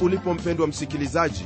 [0.00, 1.44] ulipo mpendwa msikilizaji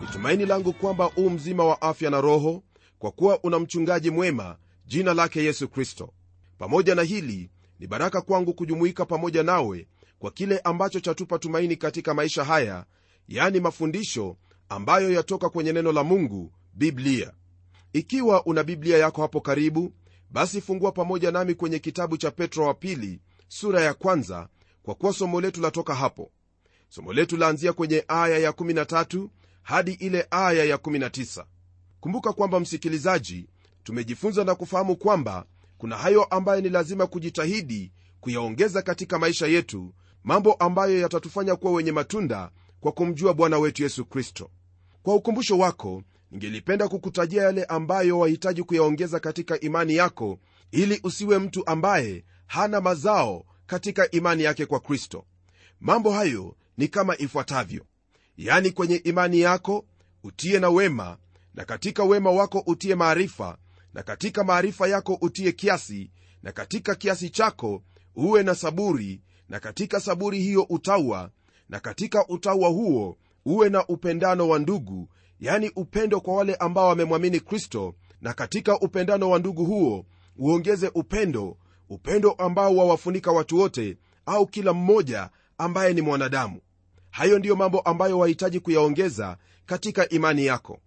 [0.00, 2.62] ni tumaini langu kwamba u mzima wa afya na roho
[2.98, 6.12] kwa kuwa una mchungaji mwema jina lake yesu kristo.
[6.58, 12.14] Pamoja na hili ni baraka kwangu kujumuika pamoja nawe kwa kile ambacho chatupa tumaini katika
[12.14, 12.84] maisha haya
[13.28, 14.36] yani mafundisho
[14.68, 17.32] ambayo yatoka kwenye neno la mungu biblia.
[17.92, 19.92] Ikiwa una biblia yako hapo karibu
[20.30, 24.48] basi fungua pamoja nami kwenye kitabu cha petro wa pili sura ya kwanza
[24.82, 26.30] kwa kuwa somo letu latoka hapo
[26.90, 29.28] somo letu laanzia kwenye aya ya 13
[29.62, 31.44] hadi ile aya ya 19
[32.00, 33.48] kumbuka kwamba msikilizaji
[33.84, 35.44] tumejifunza na kufahamu kwamba
[35.78, 41.92] kuna hayo ambayo ni lazima kujitahidi kuyaongeza katika maisha yetu mambo ambayo yatatufanya kuwa wenye
[41.92, 44.50] matunda kwa kumjua bwana wetu yesu kristo.
[45.02, 50.38] Kwa ukumbusho wako ningelipenda kukutajia yale ambayo wahitaji kuyaongeza katika imani yako
[50.70, 55.24] ili usiwe mtu ambaye hana mazao katika imani yake kwa kristo.
[55.80, 57.84] Mambo hayo ni kama ifuatavyo.
[58.36, 59.84] Yani kwenye imani yako
[60.24, 61.16] utie na wema
[61.54, 63.58] na katika wema wako utie maarifa
[63.94, 66.10] na katika maarifa yako utie kiasi
[66.42, 67.82] na katika kiasi chako
[68.16, 71.30] uwe na saburi na katika saburi hiyo utaua
[71.68, 75.08] na katika utaua huo uwe na upendano wa ndugu
[75.40, 81.56] yani upendo kwa wale ambao wamemwamini kristo na katika upendano wa ndugu huo uongeze upendo
[81.88, 86.60] upendo ambao wawafunika watu wote au kila mmoja ambaye ni mwanadamu
[87.10, 90.78] hayo ndiyo mambo ambayo wahitaji kuyaongeza katika imani yako.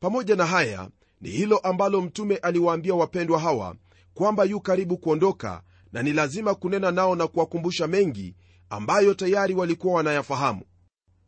[0.00, 0.88] Pamoja na haya
[1.20, 3.76] ni hilo ambalo mtume aliwaambia wapendwa hawa
[4.14, 5.62] kwamba yu karibu kuondoka
[5.92, 8.34] na ni lazima kunena nao na kuwakumbusha mengi
[8.70, 10.62] ambayo tayari walikuwa wanayafahamu.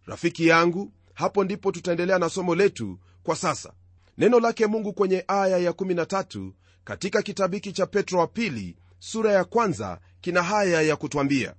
[0.07, 3.73] Rafiki yangu hapo ndipo tutaendelea na somo letu kwa sasa.
[4.19, 6.53] Neno lake mungu kwenye aya ya13
[6.85, 11.55] katika kitabu hiki cha petro wa pili sura ya kwanza kina haya ya kutwambia.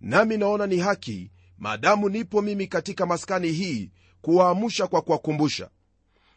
[0.00, 3.90] Nami naona ni haki maadamu nipo mimi katika maskani hii
[4.22, 5.70] kuwaamsha kwa kuwakumbusha.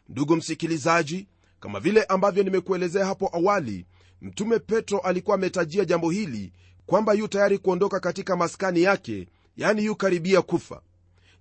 [0.08, 1.28] Ndugu msikilizaji
[1.60, 3.86] kama vile ambavyo nimekuelezea hapo awali
[4.22, 6.52] mtume petro alikuwa ametajia jambo hili
[6.86, 10.82] kwamba yu tayari kuondoka katika maskani yake yani yu karibia kufa.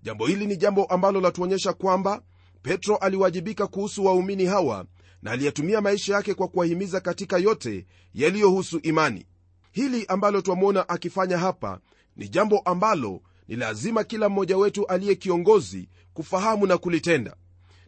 [0.04, 2.22] Jambo hili ni jambo ambalo latuonyesha kwamba
[2.62, 4.86] petro aliwajibika kuhusu waumini hawa
[5.22, 9.26] na aliyetumia maisha yake kwa kuwahimiza katika yote yaliyohusu imani.
[9.72, 11.80] Hili ambalo twamwona akifanya hapa
[12.16, 17.36] ni jambo ambalo ni lazima kila mmoja wetu aliye kiongozi kufahamu na kulitenda.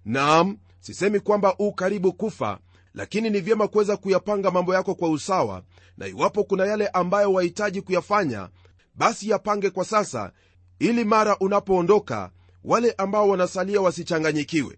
[0.06, 2.60] Naam sisemi kwamba u karibu kufa
[2.94, 5.64] lakini ni vyema kuweza kuyapanga mambo yako kwa usawa
[5.98, 8.50] na iwapo kuna yale ambayo wahitaji kuyafanya
[8.96, 10.32] basi yapange kwa sasa
[10.80, 12.32] ili mara unapoondoka
[12.64, 14.78] wale ambao wanasalia wasichanganyikiwe.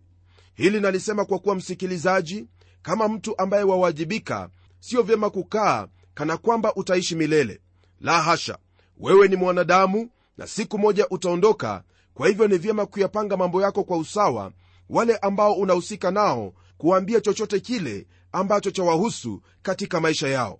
[0.55, 2.47] Hili nalisema kwa kuwa msikilizaji
[2.81, 4.49] kama mtu ambaye wawajibika
[4.79, 7.59] sio vyema kukaa kana kwamba utaishi milele.
[8.01, 8.57] La hasha
[8.99, 11.83] wewe ni mwanadamu na siku moja utaondoka.
[12.13, 14.51] Kwa hivyo ni vyema kuyapanga mambo yako kwa usawa
[14.89, 20.59] wale ambao unahusika nao kuwaambia chochote kile ambacho chawahusu katika maisha yao.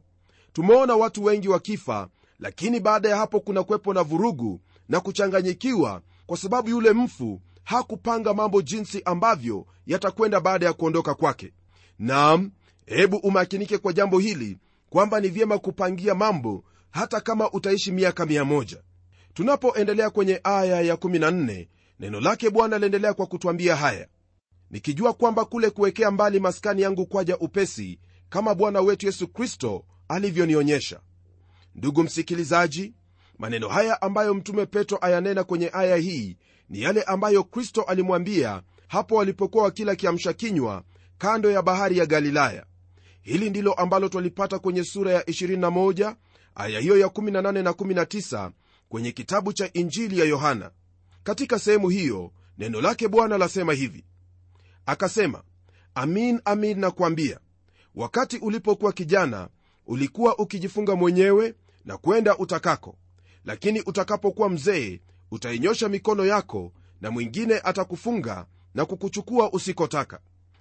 [0.53, 2.07] Tumeona watu wengi wakifa
[2.39, 8.33] lakini baada ya hapo kuna kwepo na vurugu na kuchanganyikiwa kwa sababu yule mfu hakupanga
[8.33, 11.53] mambo jinsi ambavyo yatakwenda baada ya kuondoka kwake.
[11.99, 12.51] Naam
[12.85, 14.57] hebu umakinike kwa jambo hili
[14.89, 18.77] kwamba ni vyema kupangia mambo hata kama utaishi miaka 1
[19.37, 21.67] tunapoendelea kwenye aya ya14
[21.99, 24.07] neno lake bwana liendelea kwa kutwambia haya
[24.71, 27.99] nikijua kwamba kule kuwekea mbali maskani yangu kwaja upesi
[28.29, 30.99] kama bwana wetu yesu kristo alivyonionyesha.
[31.75, 32.93] Ndugu msikilizaji
[33.37, 36.37] maneno haya ambayo mtume petro ayanena kwenye aya hii
[36.69, 40.83] ni yale ambayo kristo alimwambia hapo walipokuwa wakila kiamsha kinywa
[41.17, 42.65] kando ya bahari ya galilaya.
[43.21, 46.15] Hili ndilo ambalo twalipata kwenye sura ya 21
[46.55, 48.51] aya hiyo ya 18 na 19
[48.89, 50.71] kwenye kitabu cha injili ya yohana.
[51.23, 54.05] Katika sehemu hiyo neno lake bwana lasema hivi.
[54.85, 55.43] Akasema
[55.95, 57.39] amin amin nakwambia
[57.95, 59.49] wakati ulipokuwa kijana
[59.87, 61.55] ulikuwa ukijifunga mwenyewe
[61.85, 62.97] na kwenda utakako.
[63.45, 65.01] Lakini utakapokuwa mzee
[65.31, 70.19] utainyosha mikono yako na mwingine atakufunga na kukuchukua usikotaka.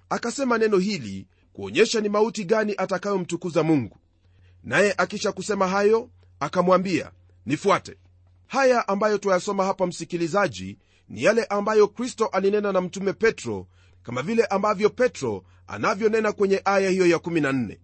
[0.09, 3.97] Akasema neno hili kuonyesha ni mauti gani atakayomtukuza mungu.
[4.63, 6.09] Naye akisha kusema hayo
[6.39, 7.11] akamwambia
[7.45, 7.97] nifuate
[8.47, 10.77] haya ambayo twayasoma hapa msikilizaji
[11.09, 13.67] ni yale ambayo kristo alinena na mtume petro
[14.03, 17.77] kama vile ambavyo petro anavyonena kwenye aya hiyo ya 14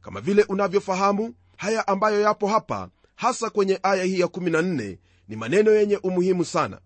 [0.00, 4.96] kama vile unavyofahamu haya ambayo yapo hapa hasa kwenye aya hii ya 14
[5.28, 6.80] ni maneno yenye umuhimu sana.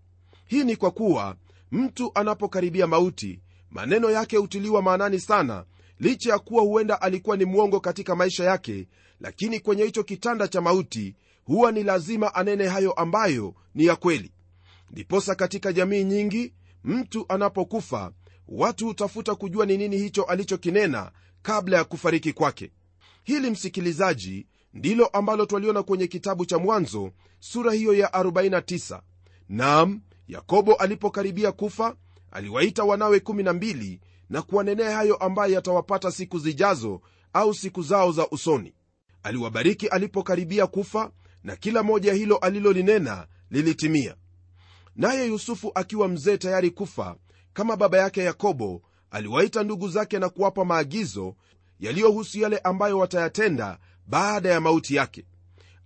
[0.45, 1.35] Hii ni kwa kuwa
[1.71, 3.39] mtu anapokaribia mauti
[3.71, 5.65] maneno yake hutiliwa maanani sana
[5.99, 8.87] licha ya kuwa huenda alikuwa ni mwongo katika maisha yake
[9.19, 14.31] lakini kwenye hicho kitanda cha mauti huwa ni lazima anene hayo ambayo ni ya kweli.
[14.91, 16.53] Ndiposa katika jamii nyingi
[16.83, 18.11] mtu anapokufa
[18.47, 21.11] watu hutafuta kujua ni nini hicho alichokinena
[21.41, 22.71] kabla ya kufariki kwake.
[23.23, 29.01] Hili msikilizaji ndilo ambalo twaliona kwenye kitabu cha mwanzo sura hiyo ya 49
[29.49, 31.95] nam yakobo alipokaribia kufa
[32.31, 33.99] aliwaita wanawe 12
[34.29, 37.01] na kuwanenea hayo ambayo yatawapata siku zijazo
[37.33, 38.73] au siku zao za usoni.
[39.23, 41.11] Aliwabariki alipokaribia kufa
[41.45, 44.15] na kila moja hilo alilolinena lilitimia.
[44.95, 47.15] Naye yusufu akiwa mzee tayari kufa
[47.53, 48.81] kama baba yake yakobo
[49.11, 51.35] aliwaita ndugu zake na kuwapa maagizo
[51.79, 55.25] yaliyohusu yale ambayo watayatenda baada ya mauti yake.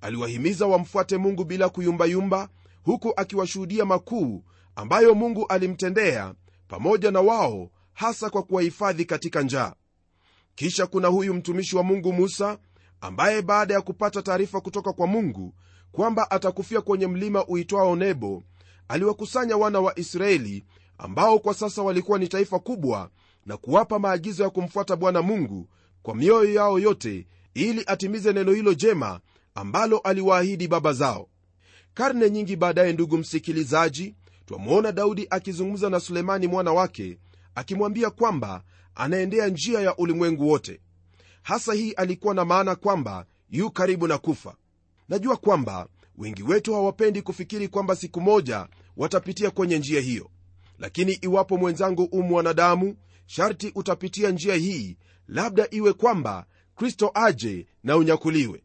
[0.01, 2.49] Aliwahimiza wamfuate mungu bila kuyumbayumba
[2.83, 4.43] huku akiwashuhudia makuu
[4.75, 6.33] ambayo mungu alimtendea
[6.67, 9.73] pamoja na wao hasa kwa kuwahifadhi katika njaa.
[10.55, 12.57] Kisha kuna huyu mtumishi wa mungu musa
[13.01, 15.53] ambaye baada ya kupata taarifa kutoka kwa mungu
[15.91, 18.43] kwamba atakufia kwenye mlima uitwao nebo
[18.87, 20.65] aliwakusanya wana wa israeli
[20.97, 23.09] ambao kwa sasa walikuwa ni taifa kubwa
[23.45, 25.69] na kuwapa maagizo ya kumfuata bwana mungu
[26.01, 29.19] kwa mioyo yao yote ili atimize neno hilo jema
[29.55, 31.27] ambalo aliwaahidi baba zao.
[31.93, 37.17] Karne nyingi baadaye ndugu msikilizaji twamwona daudi akizungumza na sulemani mwana wake
[37.55, 38.63] akimwambia kwamba
[38.95, 40.81] anaendea njia ya ulimwengu wote
[41.49, 44.55] hasa hii alikuwa na maana kwamba yu karibu na kufa.
[45.09, 45.87] Najua kwamba
[46.17, 48.67] wengi wetu hawapendi kufikiri kwamba siku moja
[48.97, 50.29] watapitia kwenye njia hiyo.
[50.79, 54.97] Lakini iwapo mwenzangu u mwanadamu sharti utapitia njia hii
[55.27, 58.63] labda iwe kwamba kristo aje na unyakuliwe.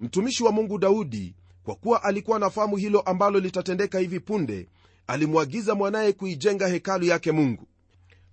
[0.00, 1.34] Mtumishi wa mungu daudi
[1.64, 4.68] kwa kuwa alikuwa anafahamu hilo ambalo litatendeka hivi punde
[5.06, 7.68] alimwagiza mwanaye kuijenga hekalu yake mungu.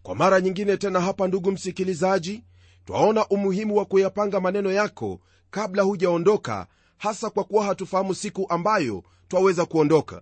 [0.04, 2.44] Kwa mara nyingine tena hapa ndugu msikilizaji
[2.86, 5.20] twaona umuhimu wa kuyapanga maneno yako
[5.52, 10.22] kabla hujaondoka hasa kwa kuwa hatufahamu siku ambayo twaweza kuondoka.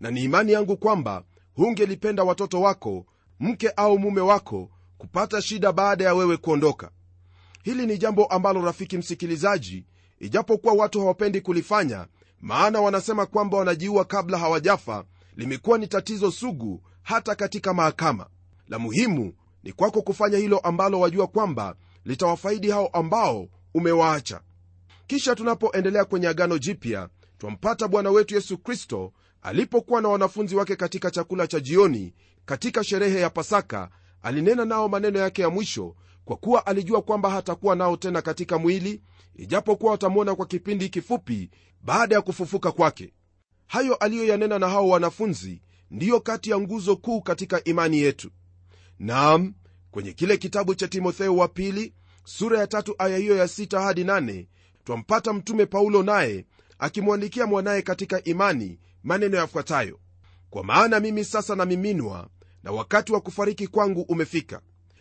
[0.00, 1.24] Na ni imani yangu kwamba
[1.54, 3.06] hungelipenda watoto wako
[3.40, 6.90] mke au mume wako kupata shida baada ya wewe kuondoka.
[7.62, 9.84] Hili ni jambo ambalo rafiki msikilizaji
[10.20, 12.06] ijapokuwa watu hawapendi kulifanya
[12.40, 15.04] maana wanasema kwamba wanajiua kabla hawajafa
[15.36, 18.26] limekuwa ni tatizo sugu hata katika mahakama.
[18.68, 19.32] La muhimu
[19.62, 21.74] ni kwako kufanya hilo ambalo wajua kwamba
[22.04, 24.40] litawafaidi hao ambao umewaacha.
[25.06, 27.08] Kisha tunapoendelea kwenye agano jipya
[27.38, 29.12] twampata bwana wetu yesu kristo
[29.42, 32.14] alipokuwa na wanafunzi wake katika chakula cha jioni
[32.44, 33.90] katika sherehe ya pasaka
[34.22, 39.02] alinena nao maneno yake ya mwisho kwa kuwa alijua kwamba hatakuwa nao tena katika mwili
[39.36, 41.50] ijapokuwa watamwona kwa kipindi kifupi
[41.82, 43.12] baada ya kufufuka kwake.
[43.66, 48.30] Hayo aliyoyanena na hao wanafunzi ndiyo kati ya nguzo kuu katika imani yetu.
[48.98, 49.54] Naam
[49.90, 51.94] kwenye kile kitabu cha timotheo wa pili
[52.24, 54.48] sura ya tatu aya hiyo ya sita hadi nane
[54.84, 56.44] twampata mtume paulo naye
[56.78, 60.00] akimwandikia mwanaye katika imani maneno yafuatayo.
[60.50, 62.28] Kwa maana mimi sasa namiminwa
[62.62, 64.60] na wakati wa kufariki kwangu umefika.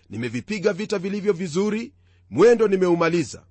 [0.09, 1.93] Nimevipiga vita vilivyo vizuri
[2.29, 3.43] mwendo nimeumaliza.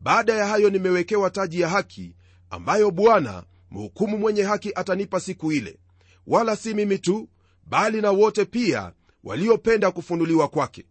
[0.00, 2.16] Baada ya hayo nimewekewa taji ya haki
[2.50, 5.78] ambayo bwana mhukumu mwenye haki atanipa siku ile.
[6.26, 7.28] Wala si mimi tu
[7.66, 8.92] bali na wote pia
[9.24, 10.86] waliopenda kufunuliwa kwake.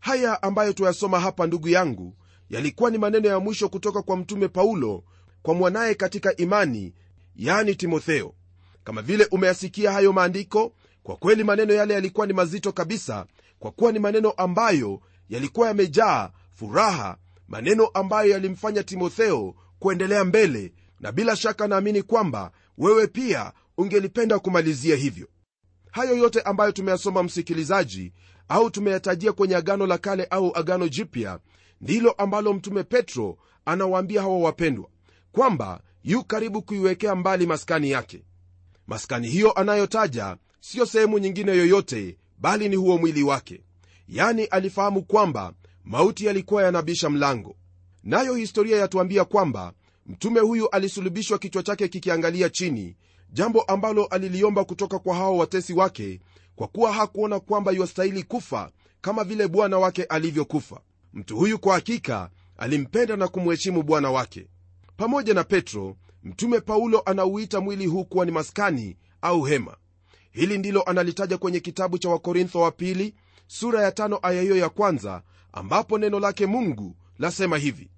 [0.00, 2.16] Haya ambayo tuyasoma hapa ndugu yangu
[2.50, 5.04] yalikuwa ni maneno ya mwisho kutoka kwa mtume paulo
[5.42, 6.94] kwa mwanaye katika imani
[7.36, 8.34] yani timotheo.
[8.84, 13.26] Kama vile umeyasikia hayo maandiko kwa kweli maneno yale yalikuwa ni mazito kabisa
[13.58, 17.16] kwa kuwa ni maneno ambayo yalikuwa yamejaa furaha
[17.48, 20.72] maneno ambayo yalimfanya timotheo kuendelea mbele.
[21.00, 25.28] Na bila shaka naamini kwamba wewe pia ungelipenda kumalizia hivyo
[25.94, 28.12] hayo yote ambayo tumeyasoma msikilizaji
[28.48, 31.38] au tumeyatajia kwenye agano la kale au agano jipya
[31.80, 34.88] ndilo ambalo mtume petro anawaambia hawa wapendwa
[35.32, 38.24] kwamba yu karibu kuiwekea mbali maskani yake.
[38.86, 43.60] Maskani hiyo anayotaja siyo sehemu nyingine yoyote bali ni huo mwili wake.
[44.08, 45.52] Yani alifahamu kwamba
[45.84, 47.56] mauti yalikuwa yanabisha mlango.
[48.04, 49.72] Nayo historia yatuambia kwamba
[50.06, 52.96] mtume huyu alisulubishwa kichwa chake kikiangalia chini
[53.34, 56.20] jambo ambalo aliliomba kutoka kwa hao watesi wake
[56.56, 60.80] kwa kuwa hakuona kwamba iwastahili kufa kama vile bwana wake alivyokufa.
[61.14, 64.46] Mtu huyu kwa hakika alimpenda na kumheshimu bwana wake.
[64.96, 69.76] Pamoja na petro mtume paulo anauita mwili huu kuwa ni maskani au hema.
[70.30, 73.14] Hili ndilo analitaja kwenye kitabu cha wakorintho wa pili
[73.46, 75.22] sura ya tano aya hiyo ya kwanza
[75.52, 77.90] ambapo neno lake mungu lasema hivi.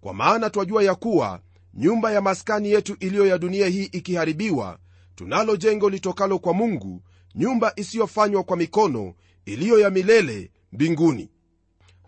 [0.00, 1.40] Kwa maana twajua ya kuwa
[1.78, 4.78] nyumba ya maskani yetu iliyo ya dunia hii ikiharibiwa
[5.14, 7.02] tunalo jengo litokalo kwa mungu
[7.34, 11.30] nyumba isiyofanywa kwa mikono iliyo ya milele mbinguni.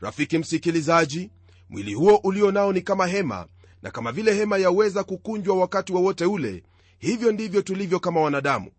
[0.01, 1.31] Rafiki msikilizaji
[1.69, 3.47] mwili huo ulio nao ni kama hema
[3.83, 6.63] na kama vile hema yaweza kukunjwa wakati wowote wa ule
[6.99, 8.71] hivyo ndivyo tulivyo kama wanadamu.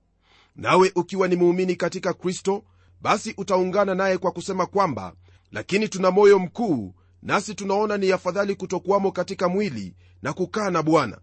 [0.55, 2.63] Nawe ukiwa ni muumini katika kristo
[3.01, 5.13] basi utaungana naye kwa kusema kwamba
[5.51, 6.93] lakini tuna moyo mkuu
[7.24, 11.20] nasi tunaona ni afadhali kutokuwamo katika mwili na kukaa na bwana.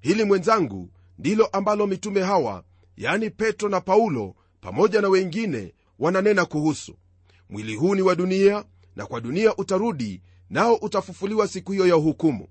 [0.00, 2.64] Hili mwenzangu ndilo ambalo mitume hawa
[2.96, 6.94] yani petro na paulo pamoja na wengine wananena kuhusu.
[7.50, 8.64] Mwili huu ni wa dunia
[8.96, 12.48] na kwa dunia utarudi nao utafufuliwa siku hiyo ya hukumu.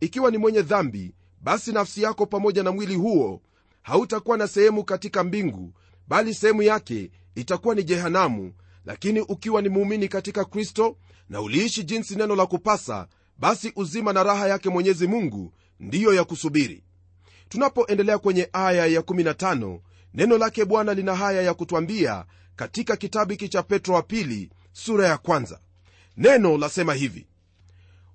[0.00, 3.42] Ikiwa ni mwenye dhambi basi nafsi yako pamoja na mwili huo
[3.82, 5.72] hautakuwa na sehemu katika mbingu
[6.08, 8.52] bali sehemu yake itakuwa ni jehanamu.
[8.84, 10.96] Lakini ukiwa ni muumini katika kristo
[11.28, 13.08] na uliishi jinsi neno la kupasa
[13.40, 16.84] basi uzima na raha yake mwenyezi mungu ndiyo ya kusubiri.
[17.48, 19.80] Tunapoendelea kwenye aya ya 15
[20.14, 22.24] neno lake bwana lina haya ya kutwambia
[22.56, 25.60] katika kitabu hiki cha petro wa pili sura ya kwanza.
[26.16, 27.26] Neno lasema hivi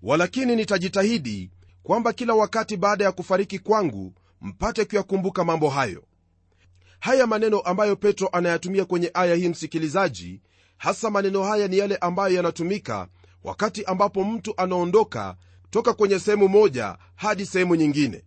[0.02, 1.52] walakini nitajitahidi
[1.84, 6.04] kwamba kila wakati baada ya kufariki kwangu mpate kuyakumbuka mambo hayo.
[7.00, 10.42] Haya maneno ambayo petro anayatumia kwenye aya hii msikilizaji
[10.78, 13.08] hasa maneno haya ni yale ambayo yanatumika
[13.46, 15.36] wakati ambapo mtu anaondoka
[15.70, 18.24] toka kwenye sehemu moja hadi sehemu nyingine.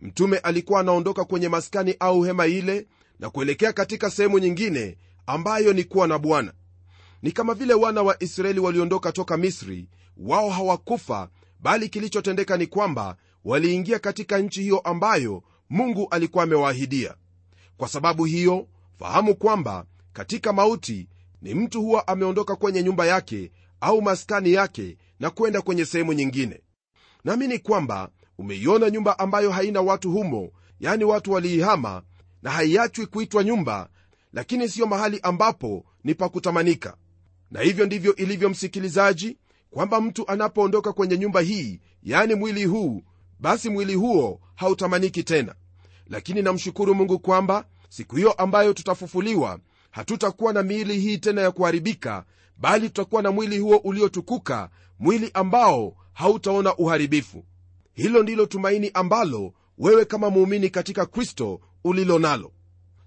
[0.00, 2.86] Mtume alikuwa anaondoka kwenye maskani au hema ile
[3.18, 4.96] na kuelekea katika sehemu nyingine
[5.26, 6.52] ambayo ni kuwa na bwana.
[7.22, 11.28] Ni kama vile wana wa israeli waliondoka toka misri wao hawakufa
[11.60, 17.14] bali kilichotendeka ni kwamba waliingia katika nchi hiyo ambayo mungu alikuwa amewaahidia
[17.76, 18.66] kwa sababu hiyo
[18.98, 21.08] fahamu kwamba katika mauti
[21.42, 26.60] ni mtu huwa ameondoka kwenye nyumba yake au maskani yake na kwenda kwenye sehemu nyingine.
[27.24, 32.02] Naamini kwamba umeiona nyumba ambayo haina watu humo yani watu waliihama
[32.42, 33.88] na haiachwi kuitwa nyumba
[34.32, 36.96] lakini siyo mahali ambapo ni pa kutamanika.
[37.50, 39.38] Na hivyo ndivyo ilivyo msikilizaji
[39.70, 43.02] kwamba mtu anapoondoka kwenye nyumba hii yani mwili huu
[43.40, 45.54] basi mwili huo hautamaniki tena.
[46.06, 49.58] Lakini namshukuru mungu kwamba siku hiyo ambayo tutafufuliwa
[49.90, 52.24] hatutakuwa na miili hii tena ya kuharibika
[52.58, 57.44] bali tutakuwa na mwili huo uliotukuka mwili ambao hautaona uharibifu.
[57.92, 62.52] Hilo ndilo tumaini ambalo wewe kama muumini katika kristo ulilo nalo.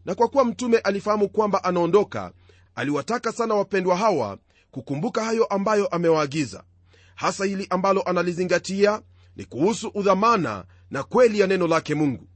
[0.06, 2.32] Na kwa kuwa mtume alifahamu kwamba anaondoka
[2.76, 4.38] aliwataka sana wapendwa hawa
[4.72, 6.64] kukumbuka hayo ambayo amewaagiza.
[7.16, 9.02] Hasa hili ambalo analizingatia
[9.36, 12.28] ni kuhusu udhamana na kweli ya neno lake mungu.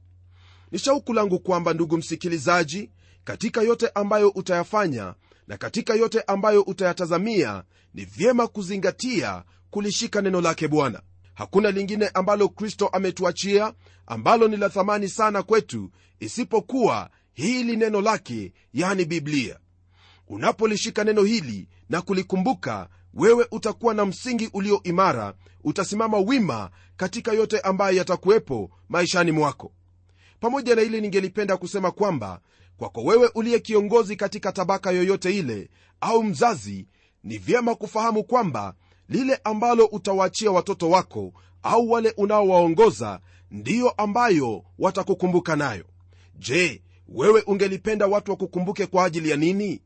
[0.72, 2.90] Ni shauku langu kwamba ndugu msikilizaji
[3.24, 5.14] katika yote ambayo utayafanya
[5.46, 11.02] na katika yote ambayo utayatazamia ni vyema kuzingatia kulishika neno lake bwana.
[11.34, 13.74] Hakuna lingine ambalo kristo ametuachia
[14.06, 19.58] ambalo ni la thamani sana kwetu isipokuwa hili neno lake yani biblia.
[20.28, 25.34] Unapolishika neno hili na kulikumbuka wewe utakuwa na msingi ulio imara
[25.64, 29.72] utasimama wima katika yote ambayo yatakuwepo maishani mwako.
[30.40, 32.40] Pamoja na hili ningelipenda kusema kwamba
[32.76, 35.68] kwako wewe uliye kiongozi katika tabaka yoyote ile
[36.00, 36.86] au mzazi
[37.24, 38.74] ni vyema kufahamu kwamba
[39.08, 45.84] lile ambalo utawaachia watoto wako au wale unaowaongoza ndiyo ambayo watakukumbuka nayo.
[46.38, 49.80] Je wewe ungelipenda watu wakukumbuke kwa ajili ya nini?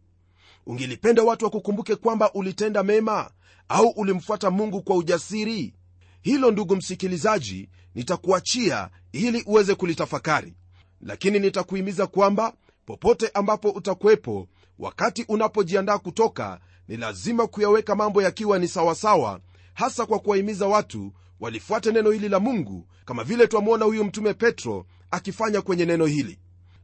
[0.66, 3.30] Ungelipenda watu wakukumbuke kwamba ulitenda mema
[3.68, 5.74] au ulimfuata mungu kwa ujasiri?
[6.22, 10.54] Hilo ndugu msikilizaji nitakuachia ili uweze kulitafakari.
[11.00, 12.52] Lakini nitakuhimiza kwamba
[12.90, 19.40] popote ambapo utakuwepo wakati unapojiandaa kutoka ni lazima kuyaweka mambo yakiwa ni sawasawa
[19.74, 24.86] hasa kwa kuwahimiza watu walifuate neno hili la mungu kama vile twamwona huyu mtume petro
[25.10, 26.38] akifanya kwenye neno hili.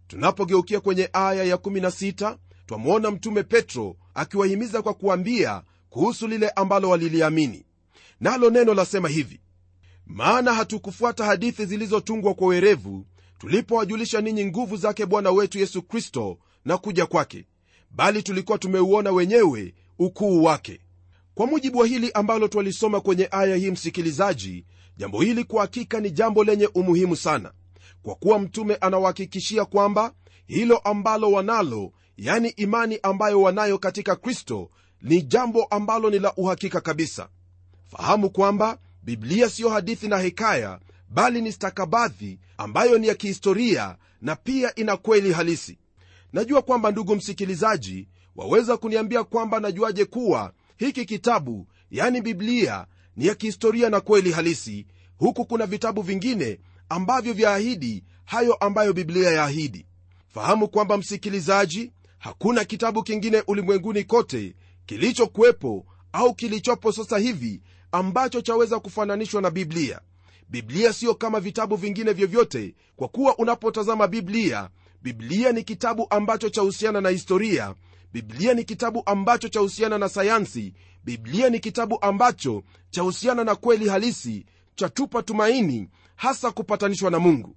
[0.06, 2.36] Tunapogeukia kwenye aya ya16
[2.66, 7.66] twamwona mtume petro akiwahimiza kwa kuambia kuhusu lile ambalo waliliamini.
[8.20, 9.40] Nalo neno lasema hivi
[10.06, 13.06] maana hatukufuata hadithi zilizotungwa kwa werevu
[13.38, 17.46] tulipowajulisha ninyi nguvu zake bwana wetu yesu kristo na kuja kwake
[17.90, 20.80] bali tulikuwa tumeuona wenyewe ukuu wake.
[21.34, 24.64] Kwa mujibu wa hili ambalo twalisoma kwenye aya hii msikilizaji
[24.96, 27.52] jambo hili kwa hakika ni jambo lenye umuhimu sana
[28.02, 30.12] kwa kuwa mtume anawahakikishia kwamba
[30.46, 34.70] hilo ambalo wanalo yani imani ambayo wanayo katika kristo
[35.02, 37.28] ni jambo ambalo ni la uhakika kabisa.
[37.84, 44.36] Fahamu kwamba biblia siyo hadithi na hekaya bali ni stakabadhi ambayo ni ya kihistoria na
[44.36, 45.78] pia ina kweli halisi.
[46.32, 52.86] Najua kwamba ndugu msikilizaji waweza kuniambia kwamba najuaje kuwa hiki kitabu yani biblia
[53.16, 54.86] ni ya kihistoria na kweli halisi.
[55.18, 59.86] Huku kuna vitabu vingine ambavyo vyaahidi hayo ambayo biblia yaahidi.
[60.28, 64.54] Fahamu kwamba msikilizaji hakuna kitabu kingine ulimwenguni kote
[64.86, 67.60] kilichokuwepo au kilichopo sasa hivi
[67.92, 70.00] ambacho chaweza kufananishwa na biblia
[70.48, 74.70] biblia siyo kama vitabu vingine vyovyote kwa kuwa unapotazama biblia
[75.02, 77.74] biblia ni kitabu ambacho chahusiana na historia
[78.12, 80.74] biblia ni kitabu ambacho chahusiana na sayansi
[81.04, 87.56] biblia ni kitabu ambacho chahusiana na kweli halisi chatupa tumaini hasa kupatanishwa na mungu.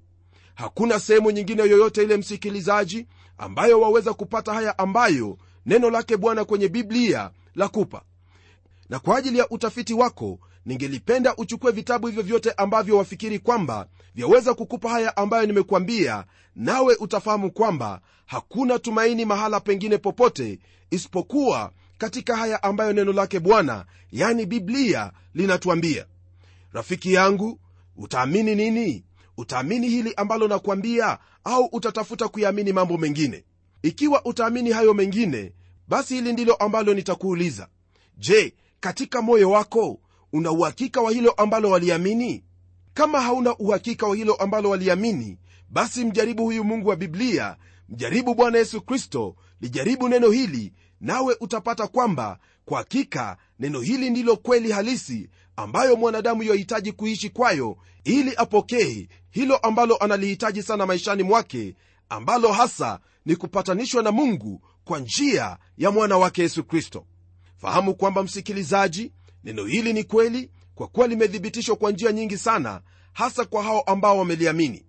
[0.55, 6.67] Hakuna sehemu nyingine yoyote ile msikilizaji ambayo waweza kupata haya ambayo neno lake bwana kwenye
[6.67, 8.01] biblia la kupa.
[8.89, 14.53] Na kwa ajili ya utafiti wako ningelipenda uchukue vitabu hivyo vyote ambavyo wafikiri kwamba vyaweza
[14.53, 20.59] kukupa haya ambayo nimekuambia nawe utafahamu kwamba hakuna tumaini mahala pengine popote
[20.91, 26.05] isipokuwa katika haya ambayo neno lake bwana yani biblia linatuambia.
[26.73, 27.59] Rafiki yangu
[27.97, 29.05] utaamini nini?
[29.37, 33.43] Utaamini hili ambalo nakwambia au utatafuta kuyaamini mambo mengine?
[33.83, 35.53] Ikiwa utaamini hayo mengine
[35.87, 37.67] basi hili ndilo ambalo nitakuuliza.
[38.17, 39.99] Je katika moyo wako
[40.33, 42.43] una uhakika wa hilo ambalo waliamini?
[42.93, 45.37] Kama hauna uhakika wa hilo ambalo waliamini
[45.69, 47.57] basi mjaribu huyu mungu wa biblia
[47.89, 54.35] mjaribu bwana yesu kristo lijaribu neno hili nawe utapata kwamba kwa hakika neno hili ndilo
[54.37, 61.75] kweli halisi ambayo mwanadamu yohitaji kuishi kwayo ili apokee hilo ambalo analihitaji sana maishani mwake
[62.09, 67.05] ambalo hasa ni kupatanishwa na mungu kwa njia ya mwana wake yesu kristo.
[67.57, 69.11] Fahamu kwamba msikilizaji
[69.43, 72.81] neno hili ni kweli kwa kuwa limethibitishwa kwa njia nyingi sana
[73.13, 74.85] hasa kwa hao ambao wameliamini.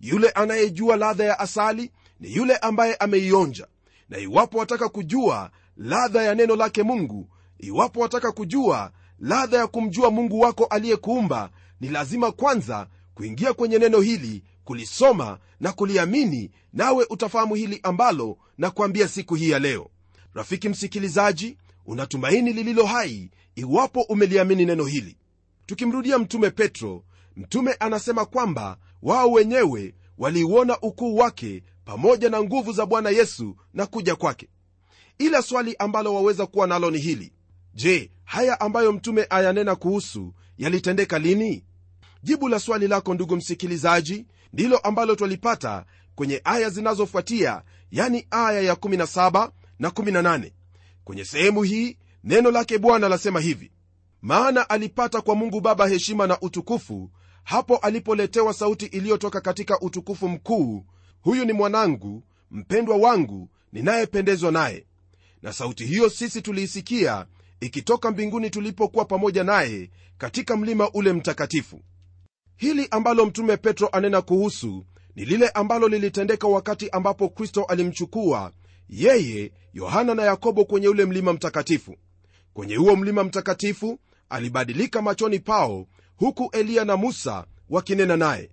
[0.00, 3.66] Yule anayejua ladha ya asali ni yule ambaye ameionja.
[4.08, 10.10] Na iwapo wataka kujua ladha ya neno lake mungu iwapo wataka kujua ladha ya kumjua
[10.10, 17.54] mungu wako aliyekuumba ni lazima kwanza kuingia kwenye neno hili kulisoma na kuliamini nawe utafahamu
[17.54, 19.90] hili ambalo na kuambia siku hii ya leo.
[20.34, 25.16] Rafiki msikilizaji unatumaini lililo hai iwapo umeliamini neno hili.
[25.66, 27.04] Tukimrudia mtume petro
[27.36, 33.86] mtume anasema kwamba wao wenyewe waliuona ukuu wake pamoja na nguvu za bwana yesu na
[33.86, 34.48] kuja kwake.
[35.18, 37.32] Ila swali ambalo waweza kuwa nalo ni hili.
[37.74, 41.64] Je haya ambayo mtume ayanena kuhusu yalitendeka lini?
[42.22, 49.50] Jibu la swali lako ndugu msikilizaji ndilo ambalo twalipata kwenye aya zinazofuatia yani aya ya17
[49.78, 50.50] na 18
[51.04, 53.72] kwenye sehemu hii neno lake bwana lasema hivi
[54.22, 57.10] maana alipata kwa mungu baba heshima na utukufu
[57.44, 60.84] hapo alipoletewa sauti iliyotoka katika utukufu mkuu
[61.20, 64.86] huyu ni mwanangu mpendwa wangu ninayependezwa naye
[65.42, 67.26] na sauti hiyo sisi tuliisikia
[67.60, 71.80] ikitoka mbinguni tulipokuwa pamoja naye katika mlima ule mtakatifu.
[72.56, 74.86] Hili ambalo mtume petro anena kuhusu
[75.16, 78.52] ni lile ambalo lilitendeka wakati ambapo kristo alimchukua
[78.92, 81.96] yeye yohana na yakobo kwenye ule mlima mtakatifu.
[82.54, 88.50] Kwenye huo mlima mtakatifu alibadilika machoni pao huku eliya na musa wakinena naye.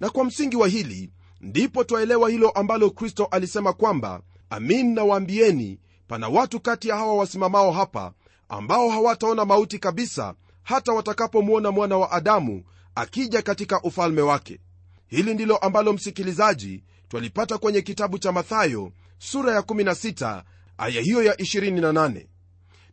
[0.00, 1.10] Na kwa msingi wa hili
[1.40, 7.72] ndipo twaelewa hilo ambalo kristo alisema kwamba amin nawaambieni pana watu kati ya hawa wasimamao
[7.72, 8.12] hapa
[8.48, 14.60] ambao hawataona mauti kabisa hata watakapomwona mwana wa adamu akija katika ufalme wake.
[15.06, 20.42] Hili ndilo ambalo msikilizaji twalipata kwenye kitabu cha mathayo sura ya 16
[20.78, 22.26] aya hiyo ya 28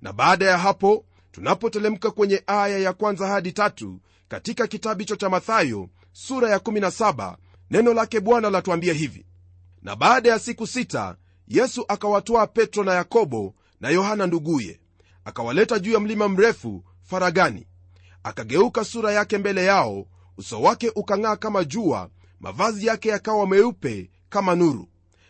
[0.01, 5.29] na baada ya hapo tunapotelemka kwenye aya ya kwanza hadi tatu katika kitabu hicho cha
[5.29, 7.35] mathayo sura ya 17
[7.71, 9.25] neno lake bwana latuambia hivi.
[9.81, 11.15] Na baada ya siku sita
[11.47, 14.79] yesu akawatwaa petro na yakobo na yohana nduguye
[15.25, 17.67] akawaleta juu ya mlima mrefu faragani.
[18.23, 20.07] Akageuka sura yake mbele yao
[20.37, 24.87] uso wake ukang'aa kama jua mavazi yake yakawa meupe kama nuru.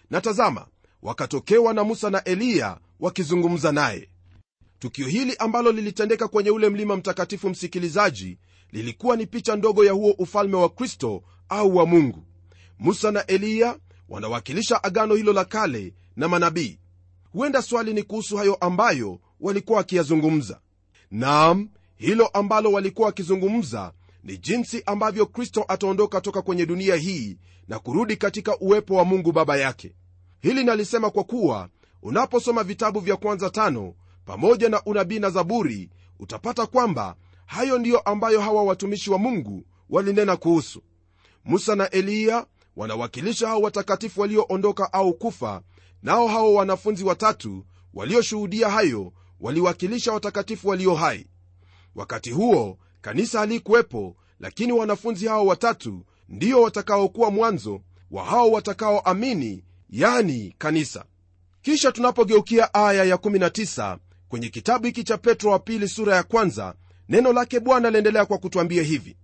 [0.10, 0.68] Na tazama
[1.02, 4.10] wakatokewa na musa na eliya wakizungumza naye.
[4.80, 8.38] Tukio hili ambalo lilitendeka kwenye ule mlima mtakatifu msikilizaji
[8.72, 12.24] lilikuwa ni picha ndogo ya huo ufalme wa kristo au wa mungu.
[12.80, 13.78] Musa na eliya
[14.10, 16.80] wanawakilisha agano hilo la kale na manabii.
[17.32, 20.60] Huenda swali ni kuhusu hayo ambayo walikuwa wakiyazungumza.
[21.12, 27.38] Naam hilo ambalo walikuwa wakizungumza ni jinsi ambavyo kristo ataondoka toka kwenye dunia hii
[27.68, 29.96] na kurudi katika uwepo wa mungu baba yake
[30.42, 31.70] hili nalisema kwa kuwa
[32.02, 33.94] unaposoma vitabu vya kwanza tano
[34.26, 40.38] pamoja na unabii na zaburi utapata kwamba hayo ndiyo ambayo hawa watumishi wa mungu walinena
[40.38, 40.82] kuhusu.
[41.46, 45.62] Musa na eliya wanawakilisha hao watakatifu walioondoka au kufa
[46.04, 51.28] nao hao wanafunzi watatu walioshuhudia hayo waliwakilisha watakatifu walio hai.
[51.96, 60.56] Wakati huo kanisa halikuwepo lakini wanafunzi hao watatu ndio watakaokuwa mwanzo wa hao watakaoamini yani
[60.58, 61.06] kanisa.
[61.62, 63.98] Kisha tunapogeukia aya ya19
[64.30, 66.74] kwenye kitabu hiki cha petro wa pili sura ya kwanza
[67.10, 69.18] neno lake bwana liendelea kwa kutwambia hivi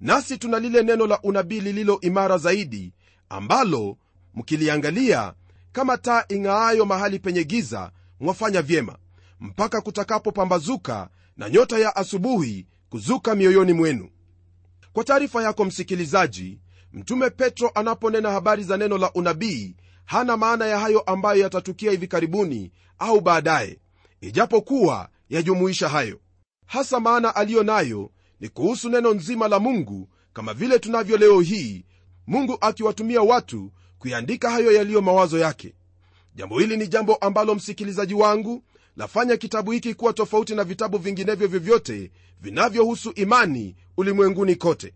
[0.00, 2.92] nasi tuna lile neno la unabii lililo imara zaidi
[3.28, 3.96] ambalo
[4.34, 5.34] mkiliangalia
[5.72, 8.98] kama taa ing'aayo mahali penye giza mwafanya vyema
[9.40, 14.10] mpaka kutakapopambazuka na nyota ya asubuhi kuzuka mioyoni mwenu.
[14.92, 16.58] Kwa taarifa yako msikilizaji
[16.92, 19.76] mtume petro anaponena habari za neno la unabii
[20.10, 23.78] hana maana ya hayo ambayo yatatukia hivi karibuni au baadaye
[24.20, 26.20] ijapokuwa yajumuisha hayo.
[26.66, 31.84] Hasa maana aliyo nayo ni kuhusu neno nzima la mungu kama vile tunavyo leo hii
[32.26, 35.74] mungu akiwatumia watu kuiandika hayo yaliyo mawazo yake.
[36.34, 38.62] Jambo hili ni jambo ambalo msikilizaji wangu
[38.96, 44.94] lafanya kitabu hiki kuwa tofauti na vitabu vinginevyo vyovyote vinavyohusu imani ulimwenguni kote.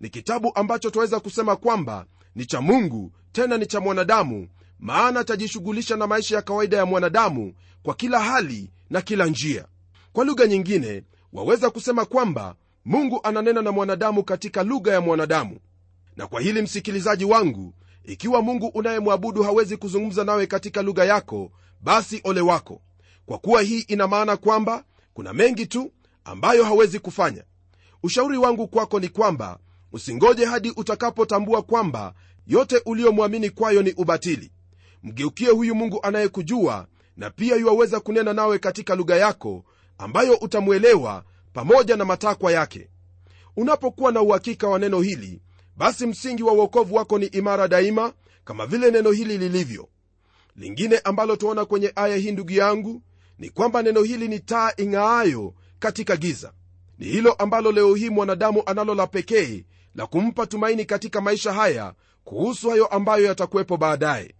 [0.00, 4.48] Ni kitabu ambacho twaweza kusema kwamba ni cha mungu tena ni cha mwanadamu
[4.80, 9.66] maana atajishughulisha na maisha ya kawaida ya mwanadamu kwa kila hali na kila njia.
[10.12, 15.58] Kwa lugha nyingine waweza kusema kwamba mungu ananena na mwanadamu katika lugha ya mwanadamu.
[16.16, 22.20] Na kwa hili msikilizaji wangu ikiwa mungu unayemwabudu hawezi kuzungumza nawe katika lugha yako basi
[22.24, 22.80] ole wako.
[23.26, 24.84] Kwa kuwa hii ina maana kwamba
[25.14, 25.92] kuna mengi tu
[26.24, 27.44] ambayo hawezi kufanya.
[28.02, 29.58] Ushauri wangu kwako ni kwamba
[29.92, 32.14] usingoje hadi utakapotambua kwamba
[32.46, 34.52] yote uliyomwamini kwayo ni ubatili
[35.06, 39.64] mgeukie huyu mungu anayekujua na pia yuwaweza kunena nawe katika lugha yako
[39.98, 42.88] ambayo utamwelewa pamoja na matakwa yake.
[43.56, 45.42] Unapokuwa na uhakika wa neno hili
[45.76, 48.12] basi msingi wa uokovu wako ni imara daima
[48.44, 49.88] kama vile neno hili lilivyo.
[50.56, 53.02] Lingine ambalo tuona kwenye aya hii ndugu yangu
[53.38, 56.52] ni kwamba neno hili ni taa ing'aayo katika giza.
[56.98, 59.64] Ni hilo ambalo leo hii mwanadamu analo la pekee
[59.94, 64.34] la kumpa tumaini katika maisha haya kuhusu hayo ambayo yatakuwepo baadaye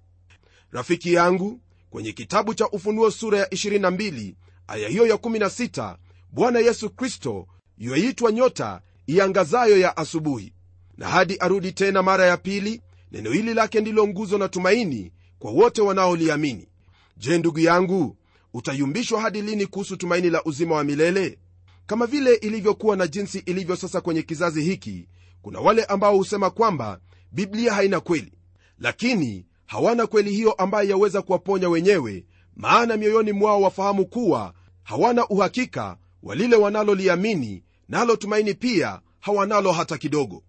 [0.72, 4.34] rafiki yangu kwenye kitabu cha ufunuo sura ya 22
[4.68, 5.96] aya hiyo ya 16
[6.32, 7.46] bwana yesu kristo
[7.78, 10.52] yuaitwa nyota iangazayo ya asubuhi.
[10.96, 15.50] Na hadi arudi tena mara ya pili neno hili lake ndilo nguzo na tumaini kwa
[15.50, 16.68] wote wanaoliamini.
[17.16, 18.16] Je ndugu yangu
[18.54, 21.38] utayumbishwa hadi lini kuhusu tumaini la uzima wa milele?
[21.86, 25.08] Kama vile ilivyokuwa na jinsi ilivyo sasa kwenye kizazi hiki
[25.42, 27.00] kuna wale ambao husema kwamba
[27.32, 28.32] biblia haina kweli.
[28.78, 32.24] Lakini hawana kweli hiyo ambayo yaweza kuwaponya wenyewe
[32.56, 39.98] maana mioyoni mwao wafahamu kuwa hawana uhakika wa lile wanaloliamini nalo tumaini pia hawanalo hata
[39.98, 40.42] kidogo.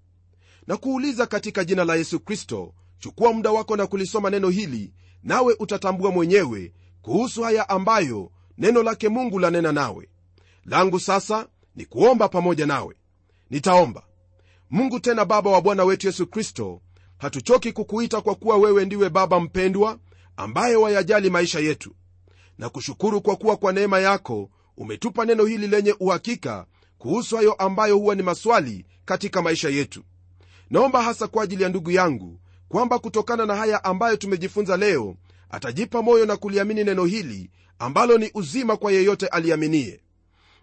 [0.67, 5.55] Na kuuliza katika jina la yesu kristo chukua muda wako na kulisoma neno hili nawe
[5.59, 10.09] utatambua mwenyewe kuhusu haya ambayo neno lake mungu lanena nawe.
[10.65, 12.95] Langu sasa ni kuomba pamoja nawe.
[13.49, 14.03] Nitaomba.
[14.69, 16.81] Mungu tena baba wa bwana wetu yesu kristo
[17.17, 19.99] hatuchoki kukuita kwa kuwa wewe ndiwe baba mpendwa
[20.37, 21.95] ambaye wayajali maisha yetu.
[22.57, 26.65] Na kushukuru kwa kuwa kwa neema yako umetupa neno hili lenye uhakika
[26.97, 30.03] kuhusu hayo ambayo huwa ni maswali katika maisha yetu.
[30.69, 35.15] Naomba hasa kwa ajili ya ndugu yangu kwamba kutokana na haya ambayo tumejifunza leo
[35.49, 37.49] atajipa moyo na kuliamini neno hili
[37.79, 39.99] ambalo ni uzima kwa yeyote aliaminie.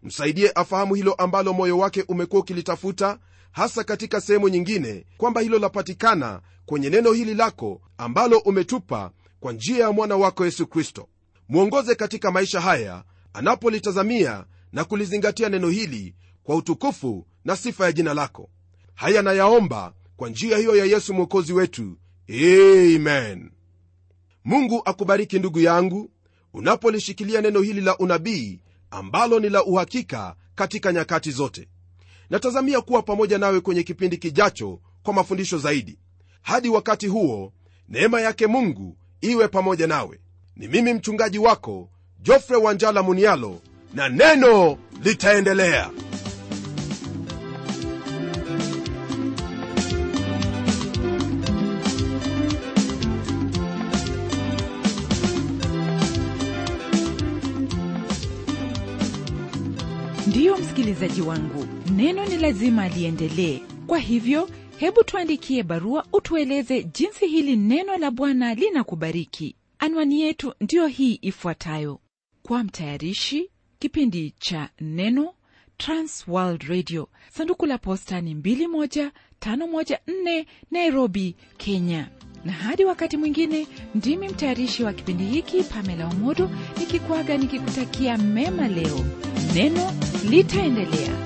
[0.02, 3.18] Msaidie afahamu hilo ambalo moyo wake umekuwa ukilitafuta
[3.54, 9.78] hasa katika sehemu nyingine kwamba hilo lapatikana kwenye neno hili lako ambalo umetupa kwa njia
[9.84, 11.08] ya mwana wako yesu kristo.
[11.48, 16.14] Mwongoze katika maisha haya anapolitazamia na kulizingatia neno hili
[16.44, 18.50] kwa utukufu na sifa ya jina lako.
[18.94, 21.98] Haya nayaomba kwa njia hiyo ya yesu mwokozi wetu.
[22.30, 23.50] Amen.
[24.44, 26.10] Mungu akubariki ndugu yangu
[26.52, 31.68] unapolishikilia neno hili la unabii ambalo ni la uhakika katika nyakati zote
[32.34, 35.98] natazamia kuwa pamoja nawe kwenye kipindi kijacho kwa mafundisho zaidi.
[36.42, 37.52] Hadi wakati huo
[37.88, 40.20] neema yake mungu iwe pamoja nawe.
[40.56, 41.88] Ni mimi mchungaji wako
[42.20, 43.60] jofre wanjala munialo
[43.94, 45.90] na neno litaendelea.
[60.26, 61.66] Ndiyo msikilizaji wangu
[61.96, 63.60] neno ni lazima liendelee.
[63.86, 69.56] Kwa hivyo hebu tuandikie barua utueleze jinsi hili neno la bwana linakubariki.
[69.78, 72.00] Anwani yetu ndiyo hii ifuatayo.
[72.42, 75.34] Kwa mtayarishi kipindi cha neno
[75.76, 77.08] transworld radio.
[77.32, 82.08] Sanduku la posta ni 21514 nairobi kenya.
[82.44, 89.00] Na hadi wakati mwingine ndimi mtayarishi wa kipindi hiki pamela omodo nikikwaga nikikutakia mema leo.
[89.54, 89.92] Neno
[90.30, 91.24] litaendelea